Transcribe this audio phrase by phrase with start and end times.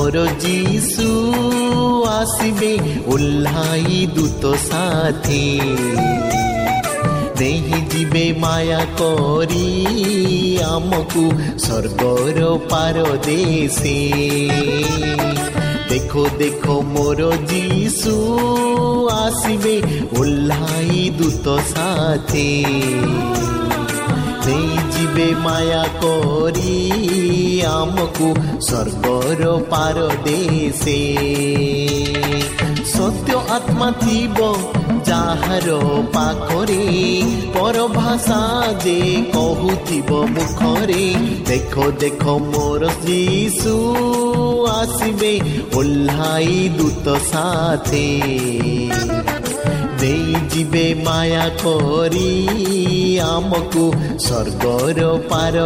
[0.00, 1.06] ଦେଖ ମୋର ଯୀଶୁ
[2.10, 2.70] ଆସିବେ
[3.12, 5.40] ଓହ୍ଲାଇ ଦୂତ ସାଥୀ
[7.40, 9.66] ନେଇ ଯିବେ ମାୟା କରି
[10.68, 11.24] ଆମକୁ
[11.64, 12.38] ସ୍ୱର୍ଗର
[12.70, 13.96] ପାର ଦେଶେ
[15.90, 18.16] ଦେଖ ଦେଖ ମୋର ଯୀଶୁ
[19.16, 19.76] ଆସିବେ
[20.20, 22.48] ଓହ୍ଲାଇ ଦୂତ ସାଥୀ
[24.46, 27.29] ନେଇଯିବେ ମାୟା କରି
[27.68, 28.28] ଆମକୁ
[28.66, 30.98] ସ୍ୱର୍ଗର ପାର ଦେଶେ
[32.92, 34.38] ସତ୍ୟ ଆତ୍ମା ଥିବ
[35.08, 35.68] ଯାହାର
[36.14, 36.82] ପାଖରେ
[37.54, 38.40] ପରଭାଷା
[38.84, 38.96] ଯେ
[39.34, 41.04] କହୁଥିବ ମୁଖରେ
[41.48, 43.74] ଦେଖ ଦେଖ ମୋର ଯୀଶୁ
[44.72, 45.32] ଆସିବେ
[45.80, 48.06] ଓହ୍ଲାଇ ଦୂତ ସାଥେ
[50.00, 52.30] ନେଇଯିବେ ମାୟା କରି।
[53.20, 53.84] ଆମକୁ
[54.18, 54.98] ସ୍ୱର୍ଗର
[55.30, 55.56] ପାର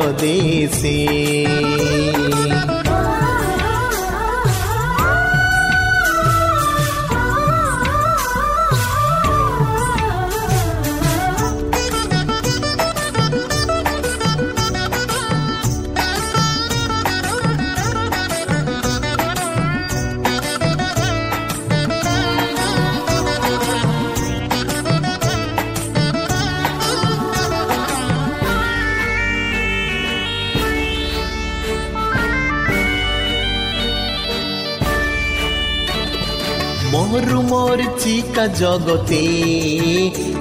[38.53, 39.23] জগতে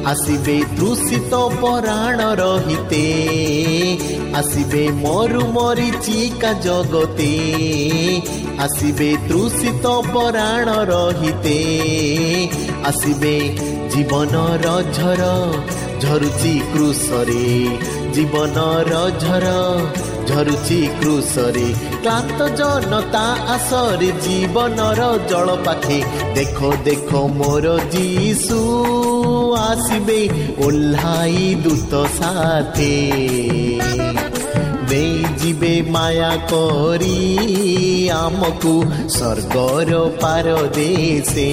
[0.05, 3.07] আসিবে তৃষিত পরাণ রহিতে
[4.35, 7.33] আসিবে মরু মরিচিকা জগতে
[8.59, 11.59] আসিবে তৃষিত পরাণ রহিতে
[12.85, 13.37] আসিবে
[13.91, 15.21] জীবনর ঝর
[16.01, 17.49] ঝরুচি কৃষরে
[18.13, 19.45] জীবনর ঝর
[20.28, 21.68] ঝରୁଛି କୃଷରେ।
[22.02, 23.26] କ୍ଲାନ୍ତ ଜନତା
[23.56, 26.00] ଆସରେ ଜୀବନର ଜଳ ପାଖେ।
[26.36, 28.60] ଦେଖ ଦେଖ ମୋର ଯୀଶୁ
[29.58, 30.22] ଆସିବେ
[30.66, 32.94] ଓହ୍ଲାଇ ଦୂତ ସାଥେ।
[34.94, 37.18] ନେଇଯିବେ ମାୟା କରି
[38.10, 38.74] ଆମକୁ
[39.10, 39.92] ସ୍ୱର୍ଗର
[40.22, 41.50] ପାର ଦେଶେ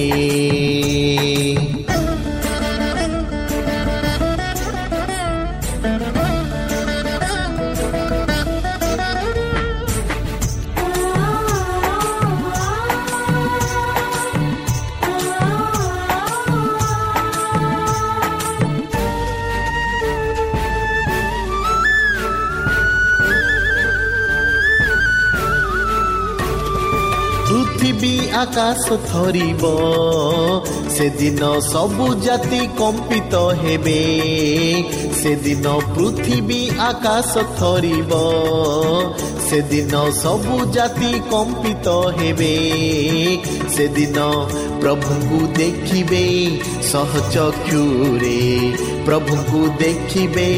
[28.51, 29.63] ଆକାଶ ଥରିବ
[30.95, 34.01] ସେଦିନ ସବୁ ଜାତି କମ୍ପିତ ହେବେ
[35.19, 38.11] ସେଦିନ ପୃଥିବୀ ଆକାଶ ଥରିବ
[39.47, 42.53] ସେଦିନ ସବୁ ଜାତି କମ୍ପିତ ହେବେ
[43.75, 44.27] ସେଦିନ
[44.81, 46.25] ପ୍ରଭୁଙ୍କୁ ଦେଖିବେ
[46.91, 48.39] ସହଚକ୍ଷୁରେ
[49.05, 50.49] ପ୍ରଭୁଙ୍କୁ ଦେଖିବେ।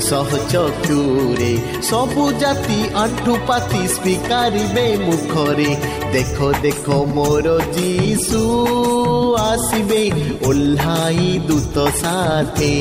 [0.00, 1.52] ସହଚକ୍ଷୁରେ
[1.82, 5.70] ସବୁ ଜାତି ଆଣ୍ଠୁ ପାତି ସ୍ୱୀକାରିବେ ମୁଖରେ।
[6.12, 7.46] ଦେଖ ଦେଖ ମୋର
[7.76, 8.42] ଯୀଶୁ
[9.40, 10.02] ଆସିବେ
[10.46, 12.74] ଓହ୍ଲାଇ ଦୂତ ସାଥେ।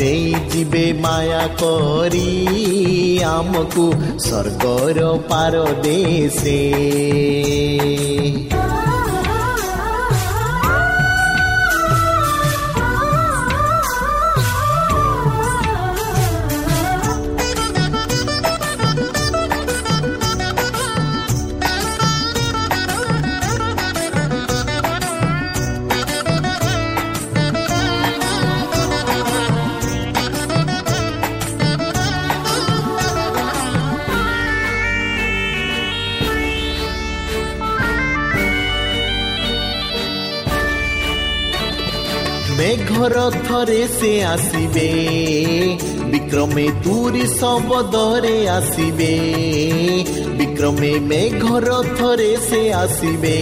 [0.00, 2.28] ନେଇଯିବେ ମାୟା କରି
[3.24, 3.84] ଆମକୁ
[4.18, 4.98] ସ୍ୱର୍ଗର
[5.30, 5.54] ପାର
[43.66, 44.88] তীরে সে আসিবে।
[46.12, 49.18] বিক্রমে তুরি সব শবদরে আসিবে।
[50.38, 53.36] বিক্রমে মে ঘর ধরে সে আসিবে।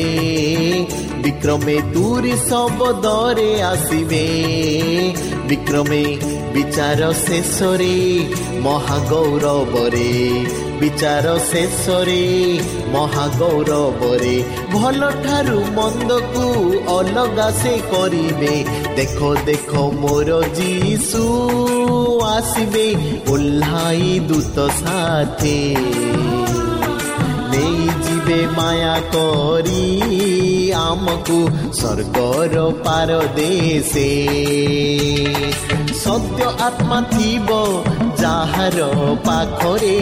[1.23, 4.27] বিক্রমে তুরি সব শবদরে আসিবে।
[5.49, 6.17] বিক্রমে
[6.55, 8.21] বিচার শেষরে
[8.61, 10.45] মহাগৌরবরে
[10.77, 12.23] ଶେଷରେ ମହାଗୌରବରେ ବିଚାର ଶେଷରେ
[12.95, 14.35] ମହାଗୌରବରେ
[14.73, 16.45] ଭଲ ଠାରୁ ମନ୍ଦକୁ
[16.97, 18.55] ଅଲଗା ସେ କରିବେ
[18.97, 19.71] ଦେଖ ଦେଖ
[20.01, 21.23] ମୋର ଯୀଶୁ
[22.27, 22.87] ଆସିବେ
[23.33, 25.59] ଓହ୍ଲାଇ ଦୂତ ସାଥେ
[27.51, 29.85] ନେଇଯିବେ ମାୟା କରି
[30.83, 31.39] ଆମକୁ
[31.79, 34.11] ସ୍ୱର୍ଗର ପାର ଦେଶେ
[36.07, 37.49] ସତ୍ୟ ଆତ୍ମା ଥିବ
[38.21, 38.79] ଯାହାର
[39.27, 39.97] ପାଖରେ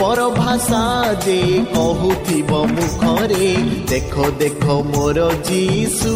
[0.00, 0.82] ପରଭାଷା
[1.24, 1.38] ଯେ
[1.74, 3.48] କହୁଥିବ ମୁଖରେ
[3.90, 6.14] ଦେଖ ଦେଖ ମୋର ଯୀଶୁ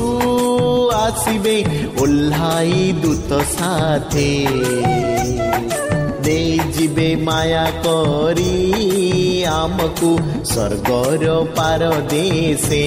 [1.00, 1.56] ଆସିବେ
[2.02, 4.30] ଓହ୍ଲାଇ ଦୂତ ସାଥେ।
[6.24, 8.54] ନେଇଯିବେ ମାୟା କରି
[9.52, 10.10] ଆମକୁ
[10.50, 11.24] ସ୍ୱର୍ଗର
[11.56, 11.82] ପାର
[12.12, 12.86] ଦେଶେ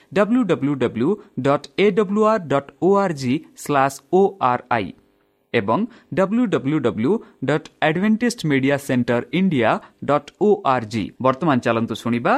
[11.61, 12.33] ଚାଲନ୍ତୁ ଶୁଣିବା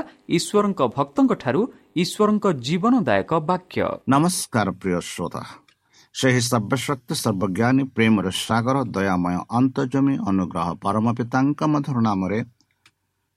[1.96, 4.68] ଈଶ୍ୱରଙ୍କ ଜୀବନଦାୟକ ବାକ୍ୟ ନମସ୍କାର
[6.16, 9.36] ସେହି ସର୍ବଶକ୍ତି ସର୍ବଜ୍ଞାନୀ ପ୍ରେମର ସାଗର ଦୟାମୟ
[12.02, 12.40] ନାମରେ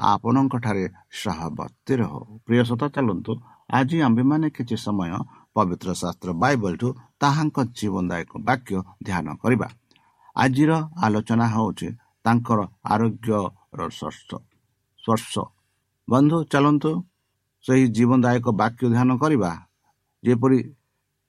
[0.00, 2.12] ଆପଣଙ୍କଠାରେ ସହବର୍ତ୍ତୀ ରହ
[2.46, 3.32] ପ୍ରିୟ ସତ ଚାଲନ୍ତୁ।
[3.70, 5.12] ଆଜି ଆମ୍ଭେମାନେ କିଛି ସମୟ
[5.56, 6.88] ପବିତ୍ର ଶାସ୍ତ୍ର ବାଇବଲଠୁ
[7.20, 8.74] ତାହାଙ୍କ ଜୀବନଦାୟକ ବାକ୍ୟ
[9.06, 9.68] ଧ୍ୟାନ କରିବା।
[10.36, 10.72] ଆଜିର
[11.04, 11.88] ଆଲୋଚନା ହେଉଛି
[12.24, 12.60] ତାଙ୍କର
[12.94, 15.34] ଆରୋଗ୍ୟର ସ୍ପର୍ଶ।
[16.08, 16.90] ବନ୍ଧୁ ଚାଲନ୍ତୁ
[17.64, 19.50] ସେହି ଜୀବନଦାୟକ ବାକ୍ୟ ଧ୍ୟାନ କରିବା।
[20.24, 20.58] ଯେପରି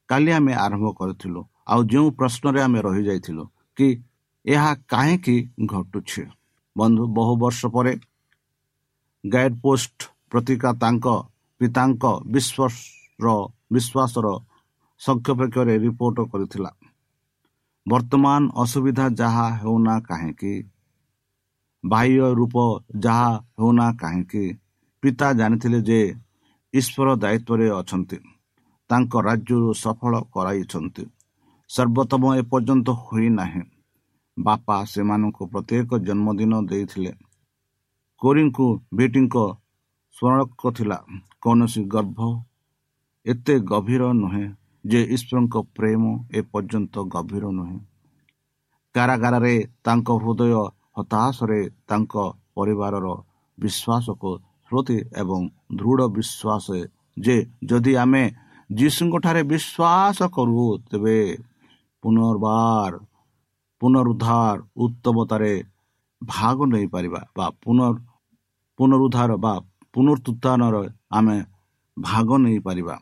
[0.10, 3.44] କାଲି ଆମେ ଆରମ୍ଭ କରିଥିଲୁ ଆଉ ଯେଉଁ ପ୍ରଶ୍ନରେ ଆମେ ରହିଯାଇଥିଲୁ
[3.78, 3.88] କି
[4.46, 5.36] ଏହା କାହିଁକି
[5.72, 6.24] ଘଟୁଛି?
[6.76, 7.94] ବନ୍ଧୁ ବହୁ ବର୍ଷ ପରେ
[9.26, 9.94] ଗାଇଡ୍ ପୋଷ୍ଟ
[10.30, 11.08] ପ୍ରତିକା ତାଙ୍କ
[11.60, 13.28] ପିତାଙ୍କ ବିଶ୍ୱାସର
[13.74, 14.28] ବିଶ୍ୱାସର
[15.00, 16.72] ସଂକ୍ଷେପକ୍ଷରେ ରିପୋର୍ଟ କରିଥିଲା।
[17.88, 20.54] ବର୍ତ୍ତମାନ ଅସୁବିଧା ଯାହା ହେଉନା କାହିଁକି?
[21.86, 22.56] ବାହ୍ୟ ରୂପ
[23.00, 24.46] ଯାହା ହେଉନା କାହିଁକି?
[25.04, 26.02] ପିତା ଜାଣିଥିଲେ ଯେ
[26.74, 28.18] ଈଶ୍ୱର ଦାୟିତ୍ୱରେ ଅଛନ୍ତି।
[28.90, 31.06] ତାଙ୍କ ରାଜ୍ୟରୁ ସଫଳ କରାଇଛନ୍ତି।
[31.70, 33.64] ସର୍ବୋତ୍ତମ ଏପର୍ଯ୍ୟନ୍ତ ହୋଇନାହିଁ।
[34.40, 37.12] ବାପା ସେମାନଙ୍କୁ ପ୍ରତ୍ୟେକ ଜନ୍ମଦିନ ଦେଇଥିଲେ।
[38.22, 39.36] କୋରିଙ୍କୁ ଭିଟିଙ୍କ
[40.16, 40.98] ସ୍ମରଣକ ଥିଲା।
[41.44, 42.20] କୌଣସି ଗର୍ଭ
[43.26, 44.46] ଏତେ ଗଭୀର ନୁହେଁ
[44.86, 46.04] ଯେ ଈଶ୍ୱରଙ୍କ ପ୍ରେମ
[46.40, 47.78] ଏପର୍ଯ୍ୟନ୍ତ ଗଭୀର ନୁହେଁ।
[48.96, 50.54] କାରାଗାରରେ ତାଙ୍କ ହୃଦୟ
[50.98, 52.14] ହତାଶରେ ତାଙ୍କ
[52.56, 53.08] ପରିବାରର
[53.58, 54.30] ବିଶ୍ୱାସକୁ
[54.68, 55.42] ସ୍ମୃତି ଏବଂ
[55.78, 56.66] ଦୃଢ଼ ବିଶ୍ୱାସ
[57.18, 58.24] ଯେ ଯଦି ଆମେ
[58.70, 61.18] ଯୀଶୁଙ୍କଠାରେ ବିଶ୍ୱାସ କରୁ ତେବେ
[62.04, 62.94] ପୁନର୍ବାର
[63.82, 65.54] ପୁନରୁଦ୍ଧାର ଉତ୍ତମତାରେ
[66.22, 67.98] ଭାଗ ନେଇପାରିବା ବା ପୁନର୍
[68.82, 69.54] ପୁନରୁଦ୍ଧାର ବା
[69.94, 70.76] ପୁନରୁତ୍ଥାନର
[71.12, 71.38] ଆମେ
[71.98, 72.96] ଭାଗ ନେଇପାରିବା।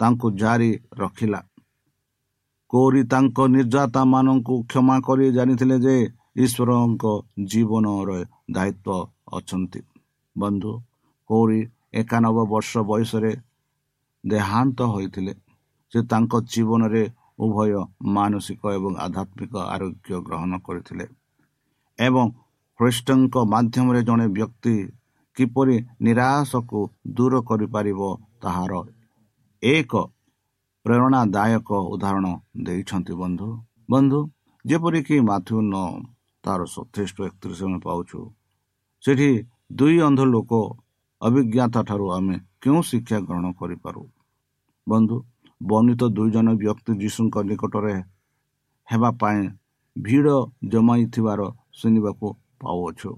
[0.00, 1.40] ତାଙ୍କୁ ଜାରି ରଖିଲା।
[2.70, 5.94] କୌରି ତାଙ୍କ ନିର୍ଯାତାମାନଙ୍କୁ କ୍ଷମା କରି ଜାଣିଥିଲେ ଯେ
[6.36, 7.04] ଈଶ୍ୱରଙ୍କ
[7.50, 8.10] ଜୀବନର
[8.50, 9.02] ଦାୟିତ୍ୱ
[9.38, 9.80] ଅଛନ୍ତି।
[10.36, 10.72] ବନ୍ଧୁ
[11.30, 11.60] କୌରି
[11.94, 13.32] ଏକାନବେ ବର୍ଷ ବୟସରେ
[14.24, 15.34] ଦେହାନ୍ତ ହୋଇଥିଲେ।
[15.92, 17.02] ସେ ତାଙ୍କ ଜୀବନରେ
[17.38, 17.70] ଉଭୟ
[18.16, 21.06] ମାନସିକ ଏବଂ ଆଧ୍ୟାତ୍ମିକ ଆରୋଗ୍ୟ ଗ୍ରହଣ କରିଥିଲେ
[21.98, 22.24] ଏବଂ
[22.80, 24.74] ଖ୍ରୀଷ୍ଟଙ୍କ ମାଧ୍ୟମରେ ଜଣେ ବ୍ୟକ୍ତି
[25.36, 26.80] କିପରି ନିରାଶକୁ
[27.16, 28.00] ଦୂର କରିପାରିବ
[28.42, 28.72] ତାହାର
[29.62, 29.92] ଏକ
[30.84, 32.26] ପ୍ରେରଣାଦାୟକ ଉଦାହରଣ
[32.66, 33.48] ଦେଇଛନ୍ତି ବନ୍ଧୁ।
[33.90, 34.18] ବନ୍ଧୁ
[34.64, 35.76] ଯେପରିକି ମାଥ୍ୟୁ ନ
[36.44, 38.18] ତାର ସତେଇଶ ଏକତିରିଶ ଆମେ ପାଉଛୁ
[39.04, 39.30] ସେଠି
[39.78, 40.52] ଦୁଇ ଅନ୍ଧ ଲୋକ
[41.22, 44.02] ଅଭିଜ୍ଞତା ଠାରୁ ଆମେ କେଉଁ ଶିକ୍ଷା ଗ୍ରହଣ କରିପାରୁ?
[44.86, 45.16] ବନ୍ଧୁ
[45.60, 47.96] ବର୍ଣ୍ଣିତ ଦୁଇ ଜଣ ବ୍ୟକ୍ତି ଯୀଶୁଙ୍କ ନିକଟରେ
[48.88, 49.40] ହେବା ପାଇଁ
[49.96, 50.28] ଭିଡ଼
[50.72, 51.40] ଜମାଇଥିବାର
[51.78, 52.26] ଶୁଣିବାକୁ
[52.60, 53.10] ପାଉଅଛୁ।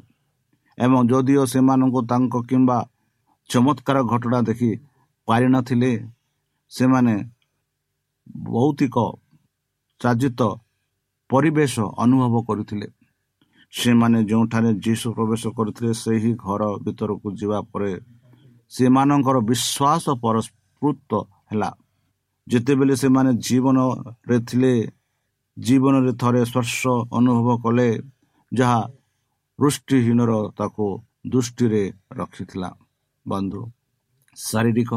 [0.78, 2.78] ଏବଂ ଯଦିଓ ସେମାନଙ୍କୁ ତାଙ୍କ କିମ୍ବା
[3.50, 4.70] ଚମତ୍କାର ଘଟଣା ଦେଖି
[5.28, 5.92] ପାରିନଥିଲେ
[6.72, 7.14] ସେମାନେ
[8.46, 8.96] ଭୌତିକ
[10.00, 10.40] ଚାଜିତ
[11.30, 12.88] ପରିବେଶ ଅନୁଭବ କରିଥିଲେ
[13.72, 17.92] ସେମାନେ ଯେଉଁଠାରେ ଯୀଶୁ ପ୍ରବେଶ କରିଥିଲେ ସେହି ଘର ଭିତରକୁ ଯିବା ପରେ
[18.72, 21.10] ସେମାନଙ୍କର ବିଶ୍ୱାସ ପରସ୍ପୃତ
[21.50, 21.70] ହେଲା।
[22.46, 24.72] ଯେତେବେଳେ ସେମାନେ ଜୀବନରେ ଥିଲେ
[25.56, 26.80] ଜୀବନରେ ଥରେ ସ୍ପର୍ଶ
[27.18, 27.88] ଅନୁଭବ କଲେ
[28.52, 28.80] ଯାହା
[29.58, 30.86] ପୃଷ୍ଟିହୀନର ତାକୁ
[31.26, 31.82] ଦୃଷ୍ଟିରେ
[32.12, 32.70] ରଖିଥିଲା
[33.26, 33.62] ବନ୍ଧୁ।
[34.36, 34.90] ଶାରୀରିକ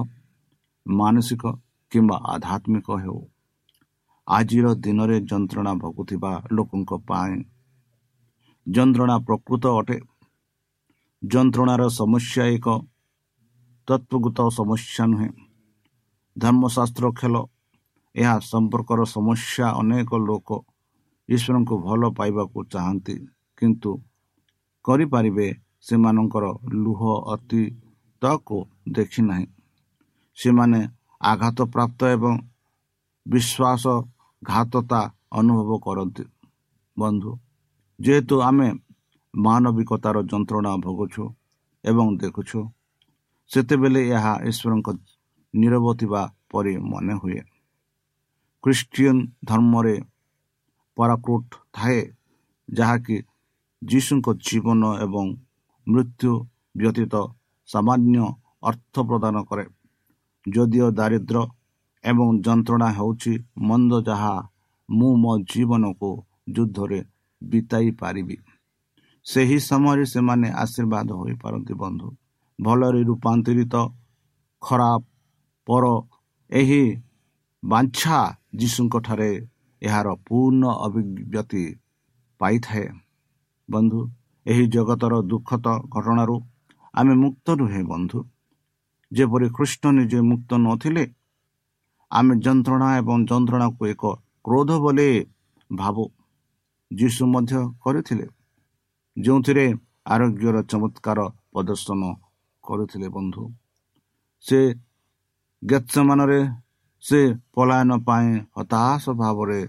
[0.86, 1.44] ମାନସିକ
[1.92, 3.20] କିମ୍ବା ଆଧ୍ୟାତ୍ମିକ ହେଉ।
[4.28, 7.36] ଆଜିର ଦିନରେ ଯନ୍ତ୍ରଣା ଭୋଗୁଥିବା ଲୋକଙ୍କ ପାଇଁ
[8.68, 9.98] ଯନ୍ତ୍ରଣା ପ୍ରକୃତ ଅଟେ।
[11.24, 12.68] ଯନ୍ତ୍ରଣାର ସମସ୍ୟା ଏକ
[13.88, 15.32] ତତ୍ଵଗତ ସମସ୍ୟା ନୁହେଁ।
[16.38, 17.36] ଧର୍ମଶାସ୍ତ୍ର ଖେଳ
[18.16, 20.50] ଏହା ସମ୍ପର୍କର ସମସ୍ୟା ଅନେକ ଲୋକ
[21.30, 23.16] ଈଶ୍ୱରଙ୍କୁ ଭଲ ପାଇବାକୁ ଚାହାନ୍ତି।
[23.58, 23.92] କିନ୍ତୁ
[24.86, 25.48] କରିପାରିବେ
[25.82, 26.46] ସେମାନଙ୍କର
[26.84, 27.02] ଲୁହ
[27.34, 28.58] ଅତୀତକୁ
[28.90, 29.46] ଦେଖି ନାହିଁ।
[30.38, 30.80] ସେମାନେ
[31.22, 32.34] ଆଘାତ ପ୍ରାପ୍ତ ଏବଂ
[33.26, 36.24] ବିଶ୍ୱାସଘାତତା ଅନୁଭବ କରନ୍ତି।
[36.98, 37.32] ବନ୍ଧୁ
[38.00, 38.70] ଯେହେତୁ ଆମେ
[39.34, 41.24] ମାନବିକତାର ଯନ୍ତ୍ରଣା ଭୋଗୁଛୁ
[41.84, 42.60] ଏବଂ ଦେଖୁଛୁ
[43.52, 44.88] ସେତେବେଳେ ଏହା ଈଶ୍ୱରଙ୍କ
[45.54, 46.22] ନିରବ ଥିବା
[46.52, 47.42] ପରି ମନେ ହୁଏ।
[48.64, 49.96] ଖ୍ରୀଷ୍ଟିଆନ ଧର୍ମରେ
[50.98, 52.02] ପରାକୃଟ ଥାଏ
[52.70, 53.16] ଯାହାକି
[53.82, 55.26] ଯୀଶୁଙ୍କ ଜୀବନ ଏବଂ
[55.88, 56.32] ମୃତ୍ୟୁ
[56.78, 57.16] ବ୍ୟତୀତ
[57.70, 58.26] ସାମାନ୍ୟ
[58.64, 59.66] ଅର୍ଥ ପ୍ରଦାନ କରେ।
[60.46, 61.44] ଯଦିଓ ଦାରିଦ୍ର୍ୟ
[62.04, 64.36] ଏବଂ ଯନ୍ତ୍ରଣା ହେଉଛି ମନ୍ଦ ଯାହା
[64.90, 66.12] ମୁଁ ମୋ ଜୀବନକୁ
[66.50, 67.00] ଯୁଦ୍ଧରେ
[67.42, 68.38] ବିତାଇ ପାରିବି।
[69.26, 72.08] ସେହି ସମୟରେ ସେମାନେ ଆଶୀର୍ବାଦ ହୋଇପାରନ୍ତି ବନ୍ଧୁ।
[72.60, 73.76] ଭଲରେ ରୂପାନ୍ତରିତ
[74.62, 75.02] ଖରାପ
[75.68, 75.84] ପର
[76.50, 76.84] ଏହି
[77.64, 78.18] ବାଞ୍ଛା
[78.56, 79.32] ଯୀଶୁଙ୍କଠାରେ
[79.82, 81.66] ଏହାର ପୂର୍ଣ୍ଣ ଅଭିବ୍ୟକ୍ତି
[82.42, 82.88] ପାଇଥାଏ।
[83.70, 84.00] ବନ୍ଧୁ
[84.46, 86.36] ଏହି ଜଗତର ଦୁଃଖଦ ଘଟଣାରୁ
[86.94, 88.20] ଆମେ ମୁକ୍ତ ନୁହେଁ ବନ୍ଧୁ।
[89.12, 91.04] ଯେପରି କୃଷ୍ଣ ନିଜେ ମୁକ୍ତ ନଥିଲେ
[92.12, 94.04] ଆମେ ଯନ୍ତ୍ରଣା ଏବଂ ଯନ୍ତ୍ରଣାକୁ ଏକ
[94.46, 95.10] କ୍ରୋଧ ବୋଲି
[95.70, 96.04] ଭାବୁ
[96.92, 98.26] ଯୀଶୁ ମଧ୍ୟ କରିଥିଲେ।
[99.18, 99.66] ଯେଉଁଥିରେ
[100.06, 101.20] ଆରୋଗ୍ୟର ଚମତ୍କାର
[101.54, 102.02] ପ୍ରଦର୍ଶନ
[102.64, 103.44] କରୁଥିଲେ ବନ୍ଧୁ।
[104.46, 104.60] ସେ
[105.64, 106.40] ଗେତ୍ସମାନରେ
[107.04, 107.20] ସେ
[107.54, 109.60] ପଳାୟନ ପାଇଁ ହତାଶ ଭାବରେ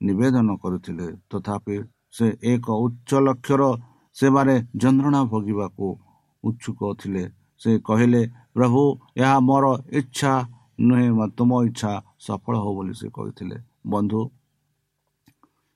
[0.00, 1.76] ନିବେଦନ କରୁଥିଲେ। ତଥାପି
[2.14, 3.62] ସେ ଏକ ଉଚ୍ଚ ଲକ୍ଷ୍ୟର
[4.16, 5.86] ସେବାରେ ଯନ୍ତ୍ରଣା ଭୋଗିବାକୁ
[6.44, 7.24] ଉତ୍ସୁକ ଥିଲେ।
[7.60, 8.22] ସେ କହିଲେ
[8.54, 8.82] ପ୍ରଭୁ
[9.22, 9.64] ଏହା ମୋର
[10.00, 10.32] ଇଚ୍ଛା
[10.86, 11.92] ନୁହେଁ ତୁମ ଇଚ୍ଛା
[12.26, 13.56] ସଫଳ ହଉ ବୋଲି ସେ କହିଥିଲେ।
[13.92, 14.20] ବନ୍ଧୁ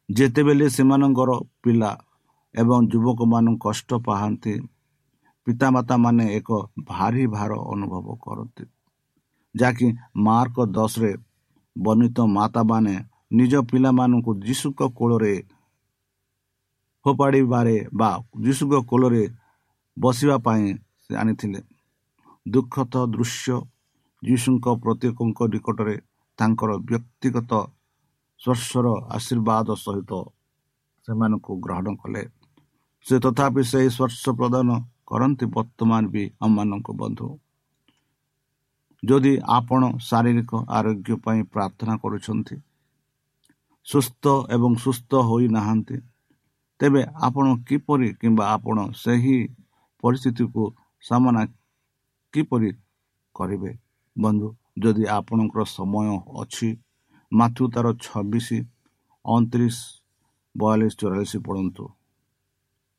[0.08, 1.30] ଯେତେବେଳେ ସେମାନଙ୍କର
[1.62, 1.90] ପିଲା
[2.54, 4.54] ଏବଂ ଯୁବକମାନଙ୍କୁ କଷ୍ଟ ପାଆନ୍ତି
[5.46, 6.48] ପିତାମାତା ମାନେ ଏକ
[6.90, 8.64] ଭାରି ଭାର ଅନୁଭବ କରନ୍ତି।
[9.54, 9.86] ଯାହାକି
[10.26, 11.12] ମାର୍କ ଦଶରେ
[11.76, 12.94] ବର୍ଣ୍ଣିତ ମାତାମାନେ
[13.38, 15.34] ନିଜ ପିଲାମାନଙ୍କୁ ଯୀଶୁଙ୍କ କୋଳରେ
[17.08, 18.10] ଫୋପାଡ଼ିବାରେ ବା
[18.44, 19.24] ଯୀଶୁଙ୍କ କୋଳରେ
[19.96, 20.64] ବସିବା ପାଇଁ
[21.04, 21.60] ସେ ଆଣିଥିଲେ।
[22.46, 23.56] ଦୁଃଖତ ଦୃଶ୍ୟ
[24.22, 25.96] ଯୀଶୁଙ୍କ ପ୍ରତ୍ୟେକଙ୍କ ନିକଟରେ
[26.38, 27.52] ତାଙ୍କର ବ୍ୟକ୍ତିଗତ
[28.40, 28.86] ସ୍ପର୍ଶର
[29.16, 30.12] ଆଶୀର୍ବାଦ ସହିତ
[31.08, 32.22] ସେମାନଙ୍କୁ ଗ୍ରହଣ କଲେ।
[33.06, 34.68] ସେ ତଥାପି ସେହି ସ୍ପର୍ଶ ପ୍ରଦାନ
[35.10, 37.28] କରନ୍ତି ବର୍ତ୍ତମାନ ବି ଆମମାନଙ୍କ ବନ୍ଧୁ।
[39.02, 42.56] ଯଦି ଆପଣ ଶାରୀରିକ ଆରୋଗ୍ୟ ପାଇଁ ପ୍ରାର୍ଥନା କରୁଛନ୍ତି
[43.86, 44.24] ସୁସ୍ଥ
[44.54, 45.96] ଏବଂ ସୁସ୍ଥ ହୋଇନାହାନ୍ତି
[46.80, 49.36] ତେବେ ଆପଣ କିପରି କିମ୍ବା ଆପଣ ସେହି
[50.02, 50.62] ପରିସ୍ଥିତିକୁ
[51.04, 51.42] ସାମନା
[52.34, 52.70] କିପରି
[53.36, 53.72] କରିବେ?
[54.16, 54.48] ବନ୍ଧୁ
[54.82, 56.08] ଯଦି ଆପଣଙ୍କର ସମୟ
[56.42, 56.68] ଅଛି
[57.32, 58.48] ମାଥୁ ତାର ଛବିଶ
[59.24, 59.78] ଅଣତିରିଶ
[60.54, 61.84] ବୟାଳିଶ ଚଉରାଳିଶ ପଢ଼ନ୍ତୁ।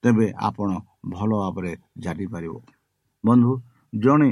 [0.03, 0.69] ତେବେ ଆପଣ
[1.13, 1.71] ଭଲ ଭାବରେ
[2.03, 2.55] ଜାଣିପାରିବ।
[3.23, 3.51] ବନ୍ଧୁ
[3.93, 4.29] ଜଣେ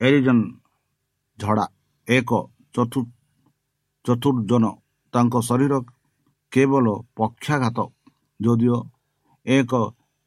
[0.00, 0.38] ଏରିଜନ
[1.38, 1.64] ଝଡ଼ା
[2.08, 2.30] ଏକ
[4.04, 4.64] ଚତୁର୍ଜନ
[5.14, 5.72] ତାଙ୍କ ଶରୀର
[6.52, 7.78] କେବଳ ପକ୍ଷାଘାତ।
[8.40, 8.78] ଯଦିଓ
[9.46, 9.72] ଏକ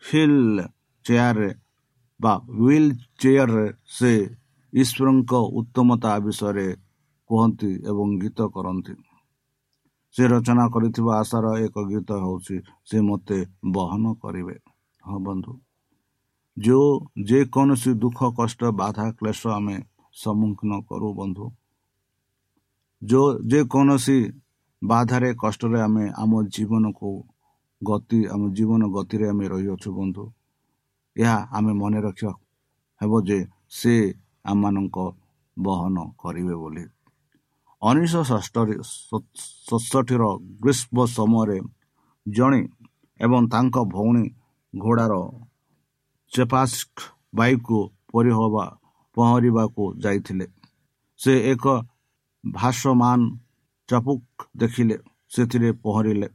[0.04, 0.62] ହିଲ୍
[1.06, 1.52] ଚେୟାରରେ
[2.20, 2.92] ବା ହ୍ୱିଲ୍
[3.22, 4.12] ଚେୟାରରେ ସେ
[4.74, 6.68] ଈଶ୍ୱରଙ୍କ ଉତ୍ତମତା ବିଷୟରେ
[7.30, 8.96] କୁହନ୍ତି ଏବଂ ଗୀତ କରନ୍ତି।
[10.16, 12.58] ସେ ରଚନା କରିଥିବା ଆଶାର ଏକ ଗୀତ ହେଉଛି
[12.90, 13.40] ସେ ମୋତେ
[13.74, 14.56] ବହନ କରିବେ।
[15.04, 15.54] ହଁ ବନ୍ଧୁ
[16.58, 16.90] ଯେଉଁ
[17.24, 19.78] ଯେକୌଣସି ଦୁଃଖ କଷ୍ଟ ବାଧା କ୍ଲେଶ ଆମେ
[20.16, 21.46] ସମ୍ମୁଖୀନ କରୁ ବନ୍ଧୁ।
[23.02, 24.18] ଯେଉଁ ଯେକୌଣସି
[24.90, 27.10] ବାଧାରେ କଷ୍ଟରେ ଆମେ ଆମ ଜୀବନକୁ
[27.82, 30.24] ଗତି ଆମ ଜୀବନ ଗତିରେ ଆମେ ରହିଅଛୁ ବନ୍ଧୁ।
[31.16, 32.34] ଏହା ଆମେ ମନେ ରଖିବା
[33.02, 33.40] ହେବ ଯେ
[33.78, 33.94] ସେ
[34.52, 34.98] ଆମମାନଙ୍କ
[35.58, 36.86] ବହନ କରିବେ ବୋଲି।
[37.82, 38.24] ଉଣେଇଶହ
[39.10, 40.24] ସତଷଠିର
[40.64, 41.58] ଗ୍ରୀଷ୍ମ ସମୟରେ
[42.26, 42.62] ଜଣେ
[43.20, 44.26] ଏବଂ ତାଙ୍କ ଭଉଣୀ
[44.74, 45.14] ଘୋଡ଼ାର
[46.32, 46.96] ଚେପାସ୍କ
[47.38, 47.78] ବାଇକୁ
[48.12, 48.66] ପରିହବା
[49.18, 50.48] ପହଁରିବାକୁ ଯାଇଥିଲେ।
[51.20, 51.66] ସେ ଏକ
[52.44, 53.20] ଭାସମାନ
[53.90, 54.96] ଚାପୁକ ଦେଖିଲେ
[55.32, 56.28] ସେଥିରେ ପହଁରିଲେ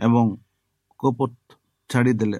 [0.00, 0.24] ଏବଂ
[1.00, 1.18] କୋପ
[1.90, 2.38] ଛାଡ଼ିଦେଲେ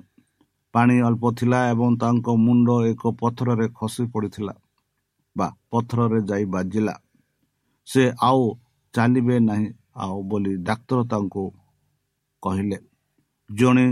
[0.74, 4.54] ପାଣି ଅଳ୍ପ ଥିଲା ଏବଂ ତାଙ୍କ ମୁଣ୍ଡ ଏକ ପଥରରେ ଖସି ପଡ଼ିଥିଲା
[5.36, 6.94] ବା ପଥରରେ ଯାଇ ବାଜିଲା।
[7.88, 8.42] ସେ ଆଉ
[8.94, 9.68] ଚାଲିବେ ନାହିଁ
[10.02, 11.44] ଆଉ ବୋଲି ଡାକ୍ତର ତାଙ୍କୁ
[12.42, 12.78] କହିଲେ।
[13.50, 13.86] ଜଣେ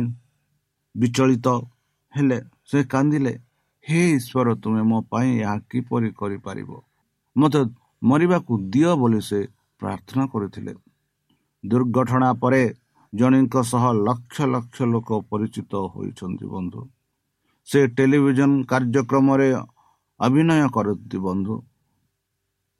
[0.94, 1.46] ବିଚଳିତ
[2.14, 2.38] ହେଲେ
[2.70, 3.32] ସେ କାନ୍ଦିଲେ
[3.84, 6.70] ହେ ଈଶ୍ୱର ତୁମେ ମୋ ପାଇଁ ଏହା କିପରି କରିପାରିବ?
[7.36, 7.60] ମୋତେ
[8.02, 9.40] ମରିବାକୁ ଦିଅ ବୋଲି ସେ
[9.80, 10.72] ପ୍ରାର୍ଥନା କରିଥିଲେ।
[11.64, 12.62] ଦୁର୍ଘଟଣା ପରେ
[13.12, 16.80] ଜଣଙ୍କ ସହ ଲକ୍ଷ ଲକ୍ଷ ଲୋକ ପରିଚିତ ହୋଇଛନ୍ତି ବନ୍ଧୁ।
[17.68, 19.48] ସେ ଟେଲିଭିଜନ କାର୍ଯ୍ୟକ୍ରମରେ
[20.20, 21.54] ଅଭିନୟ କରନ୍ତି ବନ୍ଧୁ।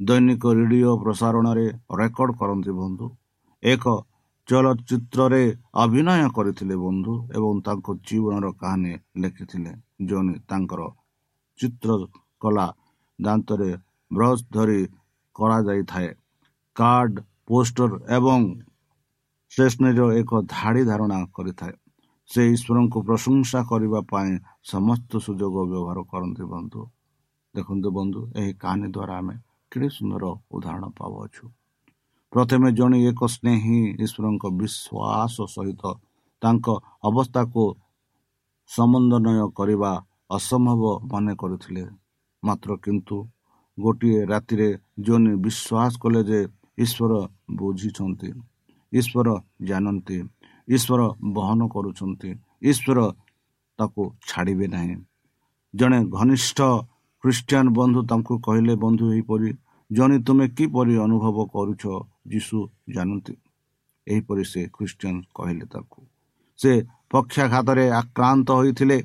[0.00, 1.67] ଦୈନିକ ରେଡ଼ିଓ ପ୍ରସାରଣରେ
[2.00, 3.07] ରେକର୍ଡ କରନ୍ତି ବନ୍ଧୁ।
[3.62, 3.85] ଏକ
[4.49, 9.73] ଚଳଚ୍ଚିତ୍ରରେ ଅଭିନୟ କରିଥିଲେ ବନ୍ଧୁ ଏବଂ ତାଙ୍କ ଜୀବନର କାହାଣୀ ଲେଖିଥିଲେ।
[10.09, 10.81] ଜଣେ ତାଙ୍କର
[11.59, 11.91] ଚିତ୍ର
[12.41, 12.67] କଲା
[13.19, 13.71] ଦାନ୍ତରେ
[14.11, 14.81] ବ୍ରସ୍ ଧରି
[15.37, 16.11] କରାଯାଇଥାଏ।
[16.76, 17.16] କାର୍ଡ଼
[17.49, 18.40] ପୋଷ୍ଟର ଏବଂ
[19.52, 21.75] ଷ୍ଟେସନାରୀର ଏକ ଧାଡ଼ି ଧାରଣା କରିଥାଏ।
[22.30, 24.30] ସେ ଈଶ୍ୱରଙ୍କୁ ପ୍ରଶଂସା କରିବା ପାଇଁ
[24.73, 26.80] ସମସ୍ତ ସୁଯୋଗ ବ୍ୟବହାର କରନ୍ତି ବନ୍ଧୁ।
[27.54, 29.35] ଦେଖନ୍ତୁ ବନ୍ଧୁ ଏହି କାହାଣୀ ଦ୍ୱାରା ଆମେ
[29.73, 31.45] କେଡ଼େ ସୁନ୍ଦର ଉଦାହରଣ ପାଉଅଛୁ।
[32.33, 35.82] ପ୍ରଥମେ ଜଣେ ଏକ ସ୍ନେହୀ ଈଶ୍ୱରଙ୍କ ବିଶ୍ୱାସ ସହିତ
[36.43, 36.67] ତାଙ୍କ
[37.08, 37.62] ଅବସ୍ଥାକୁ
[38.71, 39.93] ସମନ୍ୱୟ କରିବା
[40.36, 41.84] ଅସମ୍ଭବ ମନେ କରୁଥିଲେ।
[42.43, 43.17] ମାତ୍ର କିନ୍ତୁ
[43.78, 44.69] ଗୋଟିଏ ରାତିରେ
[45.06, 46.41] ଜଣେ ବିଶ୍ୱାସ କଲେ ଯେ
[46.78, 47.12] ଈଶ୍ୱର
[47.58, 48.30] ବୁଝିଛନ୍ତି
[48.93, 49.28] ଈଶ୍ୱର
[49.69, 50.19] ଜାଣନ୍ତି
[50.69, 51.00] ଈଶ୍ୱର
[51.36, 52.30] ବହନ କରୁଛନ୍ତି
[52.62, 52.99] ଈଶ୍ୱର
[53.78, 54.95] ତାକୁ ଛାଡ଼ିବେ ନାହିଁ।
[55.75, 56.58] ଜଣେ ଘନିଷ୍ଠ
[57.25, 59.50] ଖ୍ରୀଷ୍ଟିଆନ ବନ୍ଧୁ ତାଙ୍କୁ କହିଲେ ବନ୍ଧୁ ଏହିପରି
[59.91, 61.82] ଜଣେ ତୁମେ କିପରି ଅନୁଭବ କରୁଛ?
[62.32, 62.58] ଯୀଶୁ
[62.95, 63.34] ଜାଣନ୍ତି।
[64.06, 65.99] ଏହିପରି ସେ ଖ୍ରୀଷ୍ଟିଆନ କହିଲେ ତାକୁ
[66.58, 66.73] ସେ
[67.10, 68.99] ପକ୍ଷାଘାତରେ ଆକ୍ରାନ୍ତ ହୋଇଥିଲେ।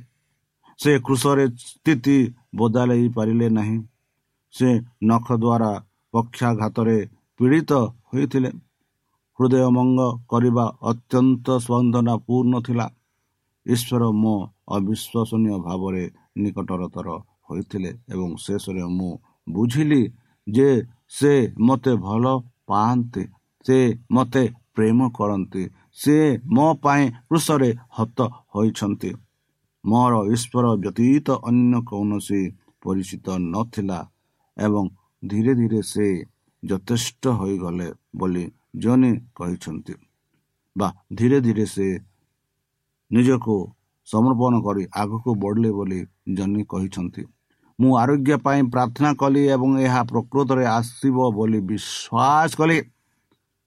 [0.79, 2.17] ସେ କୃଷରେ ସ୍ଥିତି
[2.55, 3.77] ବଦଳାଇ ପାରିଲେ ନାହିଁ।
[4.53, 4.69] ସେ
[5.03, 5.71] ନଖ ଦ୍ୱାରା
[6.13, 6.97] ପକ୍ଷାଘାତରେ
[7.41, 7.71] ପୀଡ଼ିତ
[8.09, 8.49] ହୋଇଥିଲେ
[9.39, 10.01] ହୃଦୟମଙ୍ଗ
[10.31, 12.85] କରିବା ଅତ୍ୟନ୍ତ ସ୍ପନ୍ଦନାପୂର୍ଣ୍ଣ ଥିଲା।
[13.65, 14.33] ଈଶ୍ୱର ମୋ
[14.75, 16.03] ଅବିଶ୍ୱସନୀୟ ଭାବରେ
[16.41, 17.07] ନିକଟରତର
[17.47, 19.11] ହୋଇଥିଲେ ଏବଂ ଶେଷରେ ମୁଁ
[19.47, 20.01] ବୁଝିଲି
[20.47, 20.69] ଯେ
[21.17, 21.33] ସେ
[21.67, 22.25] ମୋତେ ଭଲ
[22.69, 23.23] ପାଆନ୍ତି
[23.65, 23.77] ସେ
[24.15, 24.43] ମୋତେ
[24.75, 25.63] ପ୍ରେମ କରନ୍ତି
[26.01, 26.17] ସେ
[26.55, 28.19] ମୋ ପାଇଁ କୃଷରେ ହତ
[28.53, 29.11] ହୋଇଛନ୍ତି।
[29.83, 32.41] ମୋର ଈଶ୍ୱର ବ୍ୟତୀତ ଅନ୍ୟ କୌଣସି
[32.83, 33.99] ପରିଚିତ ନଥିଲା
[34.57, 34.83] ଏବଂ
[35.23, 36.07] ଧୀରେ ଧୀରେ ସେ
[36.63, 38.43] ଯଥେଷ୍ଟ ହୋଇଗଲେ ବୋଲି
[38.77, 39.93] ଜଣେ କହିଛନ୍ତି
[40.75, 41.87] ବା ଧୀରେ ଧୀରେ ସେ
[43.11, 43.55] ନିଜକୁ
[44.07, 45.99] ସମର୍ପଣ କରି ଆଗକୁ ବଢ଼ିଲେ ବୋଲି
[46.37, 47.23] ଜନି କହିଛନ୍ତି
[47.79, 52.77] ମୁଁ ଆରୋଗ୍ୟ ପାଇଁ ପ୍ରାର୍ଥନା କଲି ଏବଂ ଏହା ପ୍ରକୃତରେ ଆସିବ ବୋଲି ବିଶ୍ୱାସ କଲି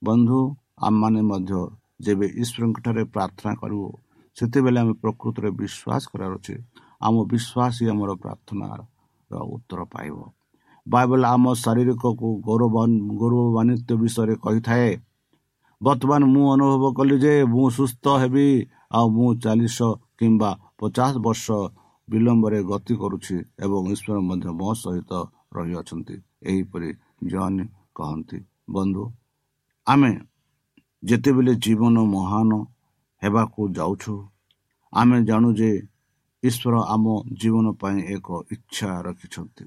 [0.02, 0.38] ବନ୍ଧୁ
[0.80, 1.60] ଆମମାନେ ମଧ୍ୟ
[2.04, 3.88] ଯେବେ ଈଶ୍ୱରଙ୍କଠାରେ ପ୍ରାର୍ଥନା କରିବୁ
[4.36, 6.54] ସେତେବେଳେ ଆମେ ପ୍ରକୃତରେ ବିଶ୍ୱାସ କରିବାର ଅଛି
[7.00, 8.80] ଆମ ବିଶ୍ୱାସ ହିଁ ଆମର ପ୍ରାର୍ଥନାର
[9.48, 10.16] ଉତ୍ତର ପାଇବ
[10.86, 12.74] ବାଇବେଲ ଆମ ଶାରୀରିକକୁ ଗୌରବ
[13.20, 14.90] ଗୌରବାନ୍ୱିତ ବିଷୟରେ କହିଥାଏ।
[15.80, 18.46] ବର୍ତ୍ତମାନ ମୁଁ ଅନୁଭବ କଲି ଯେ ମୁଁ ସୁସ୍ଥ ହେବି
[18.96, 19.78] ଆଉ ମୁଁ ଚାଳିଶ
[20.18, 21.46] କିମ୍ବା ପଚାଶ ବର୍ଷ
[22.08, 25.12] ବିଳମ୍ବରେ ଗତି କରୁଛି ଏବଂ ଈଶ୍ୱର ମଧ୍ୟ ମୋ ସହିତ
[25.56, 26.16] ରହିଅଛନ୍ତି।
[26.50, 26.90] ଏହିପରି
[27.30, 27.60] ଜନ୍
[27.96, 28.38] କହନ୍ତି
[28.74, 29.04] ବନ୍ଧୁ
[29.86, 30.12] ଆମେ
[31.02, 32.50] ଯେତେବେଳେ ଜୀବନ ମହାନ
[33.22, 34.14] ହେବାକୁ ଯାଉଛୁ
[34.92, 35.70] ଆମେ ଜାଣୁ ଯେ
[36.42, 37.04] ଈଶ୍ୱର ଆମ
[37.40, 39.64] ଜୀବନ ପାଇଁ ଏକ ଇଚ୍ଛା ରଖିଛନ୍ତି।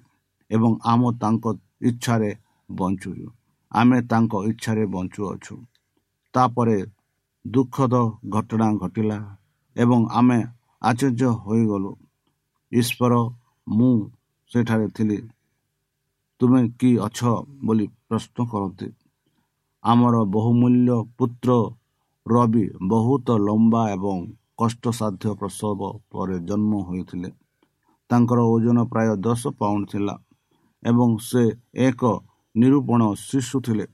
[0.51, 1.45] ଏବଂ ଆମ ତାଙ୍କ
[1.81, 2.31] ଇଚ୍ଛାରେ
[2.69, 3.27] ବଞ୍ଚୁଛୁ
[3.71, 5.55] ଆମେ ତାଙ୍କ ଇଚ୍ଛାରେ ବଞ୍ଚୁଅଛୁ
[6.33, 6.77] ତାପରେ
[7.45, 7.95] ଦୁଃଖଦ
[8.29, 9.17] ଘଟଣା ଘଟିଲା
[9.75, 10.39] ଏବଂ ଆମେ
[10.81, 11.91] ଆଶ୍ଚର୍ଯ୍ୟ ହୋଇଗଲୁ
[12.71, 13.13] ଈଶ୍ୱର
[13.67, 13.91] ମୁଁ
[14.51, 15.19] ସେଠାରେ ଥିଲି।
[16.41, 17.19] ତୁମେ କି ଅଛ
[17.65, 18.87] ବୋଲି ପ୍ରଶ୍ନ କରନ୍ତି।
[19.83, 21.49] ଆମର ବହୁମୂଲ୍ୟ ପୁତ୍ର
[22.25, 24.17] ରବି ବହୁତ ଲମ୍ବା ଏବଂ
[24.57, 25.79] କଷ୍ଟସାଧ୍ୟ ପ୍ରସବ
[26.11, 27.29] ପରେ ଜନ୍ମ ହୋଇଥିଲେ।
[28.09, 30.15] ତାଙ୍କର ଓଜନ ପ୍ରାୟ ଦଶ ପାଉଣ୍ଡ ଥିଲା।
[30.83, 31.43] ଏବଂ ସେ
[31.75, 32.01] ଏକ
[32.55, 33.85] ନିରୂପଣ ଶିଶୁ ଥିଲେ।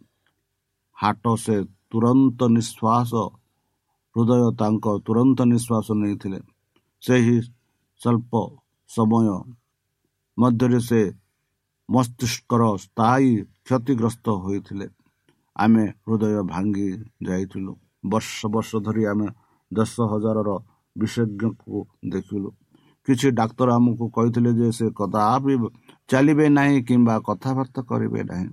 [0.98, 1.56] ହାଟ ସେ
[1.91, 3.13] ତୁରନ୍ତ ନିଶ୍ୱାସ
[4.15, 6.39] ହୃଦୟ ତାଙ୍କ ତୁରନ୍ତ ନିଶ୍ୱାସ ନେଇଥିଲେ।
[7.02, 7.38] ସେହି
[8.02, 8.34] ସ୍ୱଳ୍ପ
[8.89, 9.28] ସମୟ
[10.38, 11.02] ମଧ୍ୟରେ ସେ
[11.89, 13.32] ମସ୍ତିଷ୍କର ସ୍ଥାୟୀ
[13.65, 14.88] କ୍ଷତିଗ୍ରସ୍ତ ହୋଇଥିଲେ।
[15.56, 16.89] ଆମେ ହୃଦୟ ଭାଙ୍ଗି
[17.24, 17.74] ଯାଇଥିଲୁ।
[18.06, 19.28] ବର୍ଷ ବର୍ଷ ଧରି ଆମେ
[19.72, 20.50] ଦଶ ହଜାରର
[20.96, 21.78] ବିଶେଷଜ୍ଞକୁ
[22.10, 22.50] ଦେଖିଲୁ।
[23.08, 25.54] କିଛି ଡାକ୍ତର ଆମକୁ କହିଥିଲେ ଯେ ସେ କଦାପି
[26.10, 28.50] ଚାଲିବେ ନାହିଁ କିମ୍ବା କଥାବାର୍ତ୍ତା କରିବେ ନାହିଁ।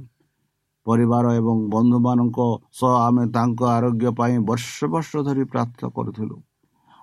[0.87, 2.39] ପରିବାର ଏବଂ ବନ୍ଧୁମାନଙ୍କ
[2.79, 6.37] ସହ ଆମେ ତାଙ୍କ ଆରୋଗ୍ୟ ପାଇଁ ବର୍ଷ ବର୍ଷ ଧରି ପ୍ରାର୍ଥନା କରିଥିଲୁ।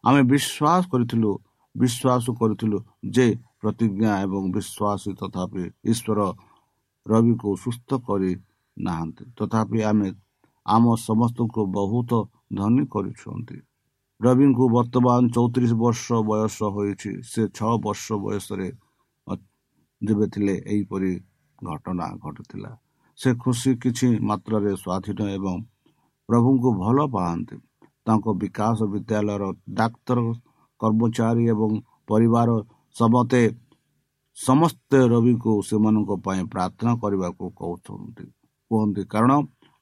[0.03, 1.31] ଆମେ ବିଶ୍ୱାସ କରିଥିଲୁ
[1.75, 2.77] ବିଶ୍ୱାସ କରିଥିଲୁ
[3.15, 3.27] ଯେ
[3.61, 6.19] ପ୍ରତିଜ୍ଞା ଏବଂ ବିଶ୍ୱାସ ତଥାପି ଈଶ୍ୱର
[7.05, 8.31] ରବିକୁ ସୁସ୍ଥ କରି
[8.77, 10.07] ନାହାନ୍ତି ତଥାପି ଆମେ
[10.65, 12.11] ଆମ ସମସ୍ତଙ୍କୁ ବହୁତ
[12.59, 13.57] ଧନୀ କରୁଛନ୍ତି
[14.19, 18.67] ରବିଙ୍କୁ ବର୍ତ୍ତମାନ ଚଉତିରିଶ ବର୍ଷ ବୟସ ହୋଇଛି ସେ ଛଅ ବର୍ଷ ବୟସରେ
[20.01, 21.11] ଯେବେ ଥିଲେ ଏହିପରି
[21.61, 22.71] ଘଟଣା ଘଟୁଥିଲା
[23.19, 25.55] ସେ ଖୁସି କିଛି ମାତ୍ରାରେ ସ୍ୱାଧୀନ ଏବଂ
[26.29, 27.55] ପ୍ରଭୁଙ୍କୁ ଭଲ ପାଆନ୍ତି
[28.07, 29.43] ତାଙ୍କ ବିକାଶ ବିଦ୍ୟାଳୟର
[29.79, 30.19] ଡାକ୍ତର
[30.81, 31.71] କର୍ମଚାରୀ ଏବଂ
[32.09, 32.49] ପରିବାର
[32.95, 33.41] ସମସ୍ତେ
[34.37, 38.25] ସମସ୍ତେ ରବିକୁ ସେମାନଙ୍କ ପାଇଁ ପ୍ରାର୍ଥନା କରିବାକୁ କହୁଛନ୍ତି।
[38.71, 39.31] କୁହନ୍ତି କାରଣ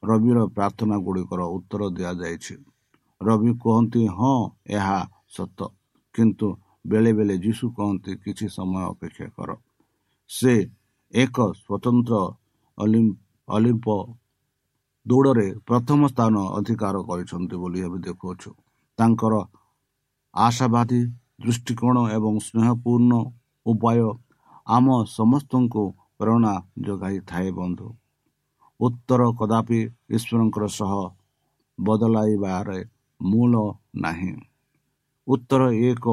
[0.03, 2.55] ରବିର ପ୍ରାର୍ଥନା ଗୁଡ଼ିକର ଉତ୍ତର ଦିଆଯାଇଛି।
[3.21, 4.36] ରବି କୁହନ୍ତି ହଁ
[4.69, 4.99] ଏହା
[5.30, 5.60] ସତ।
[6.15, 6.47] କିନ୍ତୁ
[6.88, 9.49] ବେଳେବେଳେ ଯୀଶୁ କହନ୍ତି କିଛି ସମୟ ଅପେକ୍ଷା କର।
[10.30, 10.54] ସେ
[11.13, 12.15] ଏକ ସ୍ୱତନ୍ତ୍ର
[13.47, 13.88] ଅଲିମ୍ପ
[15.06, 18.51] ଦୌଡ଼ରେ ପ୍ରଥମ ସ୍ଥାନ ଅଧିକାର କରିଛନ୍ତି ବୋଲି ଏବେ ଦେଖୁଅଛୁ।
[18.99, 19.34] ତାଙ୍କର
[20.34, 21.01] ଆଶାବାଦୀ
[21.41, 23.13] ଦୃଷ୍ଟିକୋଣ ଏବଂ ସ୍ନେହପୂର୍ଣ୍ଣ
[23.65, 23.99] ଉପାୟ
[24.67, 24.86] ଆମ
[25.17, 25.84] ସମସ୍ତଙ୍କୁ
[26.17, 26.54] ପ୍ରେରଣା
[26.86, 27.88] ଯୋଗାଇଥାଏ ବନ୍ଧୁ।
[28.80, 29.80] ଉତ୍ତର କଦାପି
[30.15, 30.91] ଈଶ୍ୱରଙ୍କର ସହ
[31.80, 32.80] ବଦଳାଇବାରେ
[33.21, 33.54] ମୂଳ
[33.95, 34.34] ନାହିଁ।
[35.28, 36.06] ଉତ୍ତର ଏକ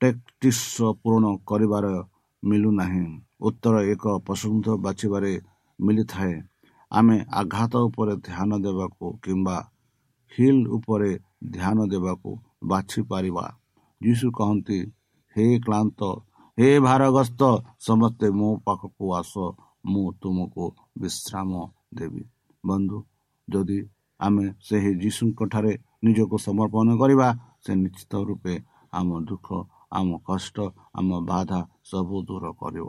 [0.00, 0.66] ଟେକ୍ଟିସ୍
[1.02, 1.86] ପୂରଣ କରିବାର
[2.42, 3.06] ମିଳୁନାହିଁ
[3.40, 5.32] ଉତ୍ତର ଏକ ପସନ୍ଦ ବାଛିବାରେ
[5.78, 6.34] ମିଳିଥାଏ
[6.92, 9.56] ଆମେ ଆଘାତ ଉପରେ ଧ୍ୟାନ ଦେବାକୁ କିମ୍ବା
[10.32, 11.10] ହିଲ୍ ଉପରେ
[11.54, 12.30] ଧ୍ୟାନ ଦେବାକୁ
[12.70, 13.46] ବାଛିପାରିବା।
[14.00, 14.78] ଯୀଶୁ କହନ୍ତି
[15.36, 16.00] ହେ କ୍ଳାନ୍ତ
[16.58, 17.42] ହେ ଭାରଗ୍ରସ୍ତ
[17.80, 19.32] ସମସ୍ତେ ମୋ ପାଖକୁ ଆସ
[19.86, 20.64] ମୁଁ ତୁମକୁ
[21.00, 21.50] ବିଶ୍ରାମ
[21.94, 22.22] ଦେବି।
[22.64, 22.98] ବନ୍ଧୁ
[23.48, 23.78] ଯଦି
[24.20, 25.72] ଆମେ ସେହି ଯୀଶୁଙ୍କଠାରେ
[26.04, 27.28] ନିଜକୁ ସମର୍ପଣ କରିବା
[27.64, 28.54] ସେ ନିଶ୍ଚିତ ରୂପେ
[28.92, 29.48] ଆମ ଦୁଃଖ
[29.98, 30.56] ଆମ କଷ୍ଟ
[30.98, 32.86] ଆମ ବାଧା ସବୁ ଦୂର କରିବ।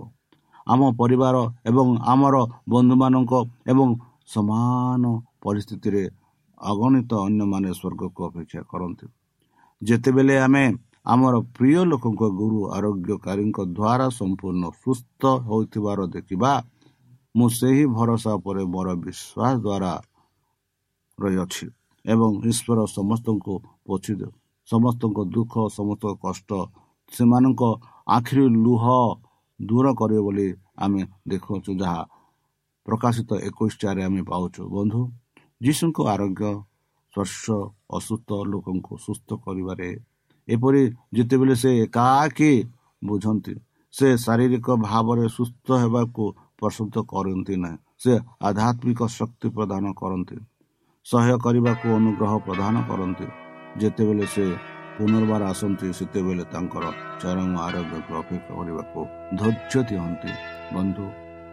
[0.68, 1.36] ଆମ ପରିବାର
[1.70, 2.36] ଏବଂ ଆମର
[2.72, 3.34] ବନ୍ଧୁମାନଙ୍କ
[3.72, 3.88] ଏବଂ
[4.34, 5.04] ସମାନ
[5.44, 6.04] ପରିସ୍ଥିତିରେ
[6.62, 9.06] ଅଗଣିତ ଅନ୍ୟମାନେ ସ୍ୱର୍ଗକୁ ଅପେକ୍ଷା କରନ୍ତି।
[9.82, 10.66] ଯେତେବେଳେ ଆମେ
[11.14, 16.52] ଆମର ପ୍ରିୟ ଲୋକଙ୍କ ଗୁରୁ ଆରୋଗ୍ୟକାରୀଙ୍କ ଦ୍ୱାରା ସମ୍ପୂର୍ଣ୍ଣ ସୁସ୍ଥ ହୋଇଥିବାର ଦେଖିବା
[17.36, 19.92] ମୁଁ ସେହି ଭରସା ଉପରେ ମୋର ବିଶ୍ୱାସ ଦ୍ୱାରା
[21.22, 21.66] ରହିଅଛି
[22.06, 23.54] ଏବଂ ଈଶ୍ୱର ସମସ୍ତଙ୍କୁ
[23.86, 24.14] ପୋଛି
[24.68, 26.50] ସମସ୍ତଙ୍କ ଦୁଃଖ ସମସ୍ତ କଷ୍ଟ
[27.12, 27.62] ସେମାନଙ୍କ
[28.08, 28.84] ଆଖିରୁ ଲୁହ
[29.60, 30.48] ଦୂର କରିବ ବୋଲି
[30.84, 31.02] ଆମେ
[31.32, 32.02] ଦେଖୁଅଛୁ ଯାହା
[32.86, 35.02] ପ୍ରକାଶିତ ଏକୋଇଶ ଚାରି ଆମେ ପାଉଛୁ। ବନ୍ଧୁ
[35.62, 36.52] ଯୀଶୁଙ୍କ ଆରୋଗ୍ୟ
[37.14, 37.44] ସ୍ପର୍ଶ
[37.98, 39.90] ଅସୁସ୍ଥ ଲୋକଙ୍କୁ ସୁସ୍ଥ କରିବାରେ
[40.48, 40.82] ଏପରି
[41.16, 42.52] ଯେତେବେଳେ ସେ ଏକାକି
[43.02, 43.54] ବୁଝନ୍ତି
[43.94, 46.24] ସେ ଶାରୀରିକ ଭାବରେ ସୁସ୍ଥ ହେବାକୁ
[46.60, 48.14] ପସନ୍ଦ କରନ୍ତି ନାହିଁ। ସେ
[48.48, 50.38] ଆଧ୍ୟାତ୍ମିକ ଶକ୍ତି ପ୍ରଦାନ କରନ୍ତି।
[51.06, 53.28] ସହ୍ୟ କରିବାକୁ ଅନୁଗ୍ରହ ପ୍ରଦାନ କରନ୍ତି।
[53.82, 54.46] ଯେତେବେଳେ ସେ
[54.98, 56.86] ପୁନର୍ବାର ଆସନ୍ତି ସେତେବେଳେ ତାଙ୍କର
[57.22, 59.00] ଚରମ ଆରୋଗ୍ୟକୁ ଅପେକ୍ଷା କରିବାକୁ
[59.40, 60.32] ଧୈର୍ଯ୍ୟ ଦିଅନ୍ତି।
[60.76, 61.06] ବନ୍ଧୁ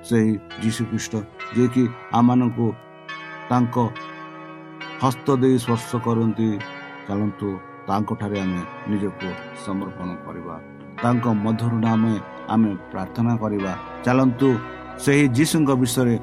[0.08, 0.32] ସେହି
[0.62, 1.14] ଯୀଶୁଖ୍ରୀଷ୍ଟ
[1.54, 1.84] ଯିଏକି
[2.18, 2.66] ଆମମାନଙ୍କୁ
[3.50, 3.76] ତାଙ୍କ
[5.02, 6.48] ହସ୍ତ ଦେଇ ସ୍ପର୍ଶ କରନ୍ତି
[7.06, 7.48] ଚାଲନ୍ତୁ
[7.88, 9.28] ତାଙ୍କଠାରେ ଆମେ ନିଜକୁ
[9.64, 10.54] ସମର୍ପଣ କରିବା।
[11.02, 12.14] ତାଙ୍କ ମଧୁର ନାମେ
[12.54, 13.72] ଆମେ ପ୍ରାର୍ଥନା କରିବା।
[14.04, 14.48] ଚାଲନ୍ତୁ
[15.04, 16.14] ସେହି ଯୀଶୁଙ୍କ ବିଷୟରେ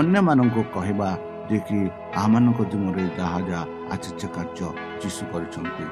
[0.00, 1.10] ଅନ୍ୟମାନଙ୍କୁ କହିବା।
[1.50, 1.78] ଯେ କି
[2.22, 4.68] ଆମମାନଙ୍କ ଜୀବନରେ ଯାହା ଯାହା ଆଚର୍ଯ୍ୟ କାର୍ଯ୍ୟ
[5.02, 5.84] ଯୀଶୁ କରିଛନ୍ତି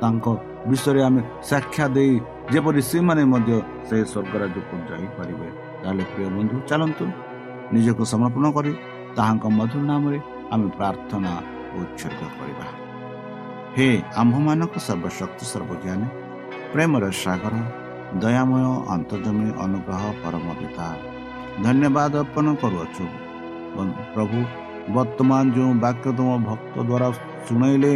[0.00, 0.26] ତାଙ୍କ
[0.68, 1.20] ବିଷୟରେ ଆମେ
[1.50, 2.12] ସାକ୍ଷା ଦେଇ
[2.52, 3.50] ଯେପରି ସେମାନେ ମଧ୍ୟ
[3.88, 5.48] ସେ ସ୍ୱର୍ଗରାଜ୍ୟକୁ ଯାଇପାରିବେ
[5.82, 7.04] ତାହେଲେ ପ୍ରିୟ ବନ୍ଧୁ ଚାଲନ୍ତୁ
[7.72, 8.72] ନିଜକୁ ସମର୍ପଣ କରି
[9.16, 10.18] ତାହାଙ୍କ ମଧୁର ନାମରେ
[10.52, 11.32] ଆମେ ପ୍ରାର୍ଥନା
[11.78, 12.66] ଉଚ୍ଛେଦ କରିବା
[13.76, 13.88] ହେ
[14.20, 16.06] ଆମ୍ଭମାନଙ୍କ ସର୍ବଶକ୍ତି ସର୍ବଜ୍ଞାନୀ
[16.72, 17.54] ପ୍ରେମର ସାଗର
[18.16, 20.86] ଦୟାମୟ ଅନ୍ତର୍ଜମୀ ଅନୁଗ୍ରହ ପରମ ପିତା
[21.64, 23.04] ଧନ୍ୟବାଦ ଅର୍ପଣ କରୁଅଛୁ
[24.14, 24.38] ପ୍ରଭୁ
[24.94, 27.08] ବର୍ତ୍ତମାନ ଯେଉଁ ବାକ୍ୟ ତୁମ ଭକ୍ତ ଦ୍ୱାରା
[27.46, 27.92] ଶୁଣାଇଲେ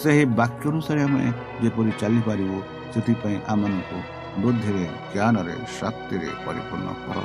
[0.00, 1.24] ସେହି ବାକ୍ୟ ଅନୁସାରେ ଆମେ
[1.62, 2.58] ଯେପରି ଚାଲିପାରିବୁ
[2.92, 3.98] ସେଥିପାଇଁ ଆମମାନଙ୍କୁ
[4.40, 7.18] ବୁଦ୍ଧିରେ ଜ୍ଞାନରେ ଶକ୍ତିରେ ପରିପୂର୍ଣ୍ଣ କର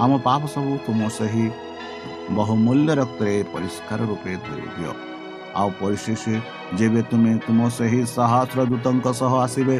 [0.00, 1.46] ଆମ ପାପ ସବୁ ତୁମ ସେହି
[2.36, 4.92] ବହୁମୂଲ୍ୟ ରକ୍ତରେ ପରିଷ୍କାର ରୂପେ ଧରି ଦିଅ
[5.54, 6.22] ଆଉ ପରିଶେଷ
[6.78, 9.76] ଯେବେ ତୁମେ ତୁମ ସେହି ସହସ୍ର ଦୂତଙ୍କ ସହ ଆସିବେ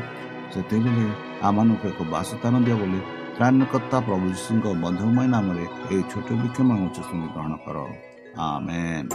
[0.52, 1.06] ସେତେବେଳେ
[1.48, 3.00] ଆମମାନଙ୍କୁ ଏକ ବାସସ୍ଥାନ ଦିଅ ବୋଲି
[3.36, 7.78] ତ୍ରାଣକର୍ତ୍ତା ପ୍ରଭୁ ଯୀଶୁଙ୍କ ବନ୍ଧୁମୟ ନାମରେ ଏହି ଛୋଟ ବିକ୍ଷମ ଶୁଣି ଗ୍ରହଣ କର
[8.36, 9.08] Amen.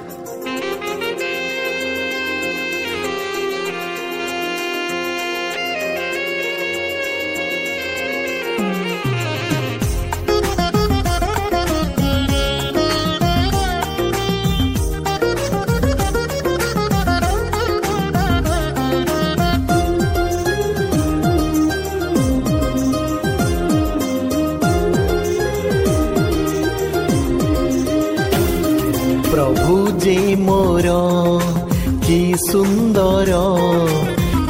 [32.50, 33.32] ସୁନ୍ଦର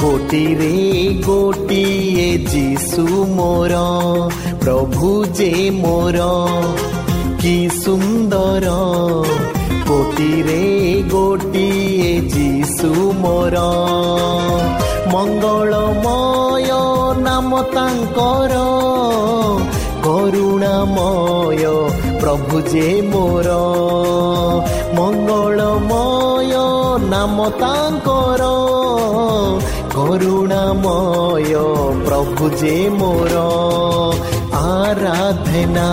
[0.02, 0.76] ଗୋଟିରେ
[1.26, 3.06] ଗୋଟିଏ ଯୀଶୁ
[3.38, 3.80] ମୋର
[4.62, 5.10] ପ୍ରଭୁ
[5.40, 6.28] ଯେ ମୋର
[7.42, 8.76] କି ସୁନ୍ଦର
[9.90, 10.62] କୋଟିରେ
[11.14, 12.92] ଗୋଟିଏ ଯୀଶୁ
[13.24, 13.66] ମୋର
[15.14, 16.70] ମଙ୍ଗଳମୟ
[17.28, 18.54] ନାମ ତାଙ୍କର
[20.06, 21.64] କରୁଣାମୟ
[22.30, 23.50] ପ୍ରଭୁ ଯେ ମୋର।
[24.94, 26.54] ମଙ୍ଗଳମୟ
[27.10, 28.44] ନାମ ତାଙ୍କର।
[29.96, 31.54] କରୁଣାମୟ
[32.06, 33.36] ପ୍ରଭୁ ଯେ ମୋର।
[34.60, 35.89] ଆରାଧନା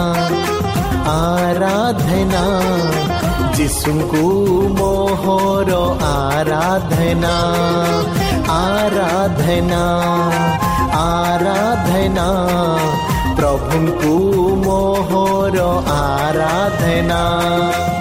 [1.12, 2.44] ଆରାଧନା
[3.56, 4.24] ଯୀଶୁଙ୍କୁ
[4.78, 5.70] ମୋହର
[6.12, 7.36] ଆରାଧନା
[8.52, 9.84] ଆରାଧନା
[10.92, 12.28] ଆରାଧନା
[13.36, 14.14] ପ୍ରଭୁଙ୍କୁ
[14.64, 15.58] ମୋହର
[15.90, 17.22] ଆରାଧନା।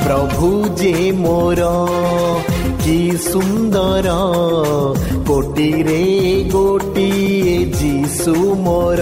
[0.06, 1.62] ପ୍ରଭୁ ଯେ ମୋର
[2.84, 4.08] କି ସୁନ୍ଦର।
[5.28, 6.04] କୋଟିରେ
[6.52, 9.02] ଗୋଟିଏ ଯୀଶୁ ମୋର।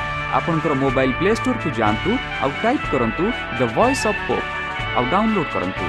[0.37, 2.11] ଆପଣଙ୍କର ମୋବାଇଲ୍ ପ୍ଲେ ଷ୍ଟୋରକୁ ଯାଆନ୍ତୁ
[2.43, 3.23] ଆଉ ଟାଇପ୍ କରନ୍ତୁ
[3.59, 4.47] ଦ ଭଏସ୍ ଅଫ୍ ପୋପ୍
[4.97, 5.85] ଆଉ ଡାଉନଲୋଡ୍ କରନ୍ତୁ।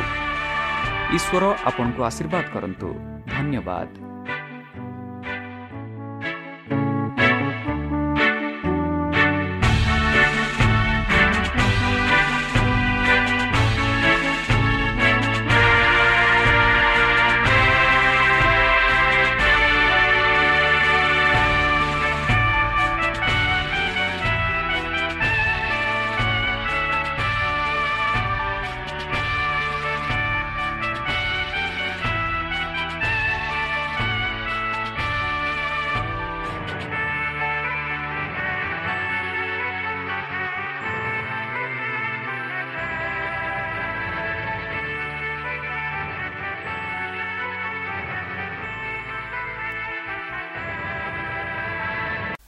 [1.16, 2.88] ଈଶ୍ୱର ଆପଣଙ୍କୁ ଆଶୀର୍ବାଦ କରନ୍ତୁ।
[3.34, 4.11] ଧନ୍ୟବାଦ।